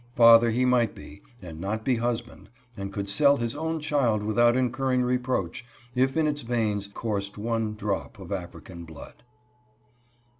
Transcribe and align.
Father 0.15 0.49
he 0.49 0.65
might 0.65 0.95
be, 0.95 1.21
and 1.43 1.59
not 1.61 1.85
be 1.85 1.97
husband, 1.97 2.49
and 2.75 2.91
could 2.91 3.07
sell 3.07 3.37
his 3.37 3.55
own 3.55 3.79
child 3.79 4.23
without 4.23 4.55
incurring 4.57 5.03
reproach, 5.03 5.63
if 5.93 6.17
in 6.17 6.25
its 6.25 6.41
veins 6.41 6.87
coursed 6.87 7.37
one 7.37 7.75
drop 7.75 8.17
of 8.17 8.31
African 8.31 8.83
blood. 8.83 9.21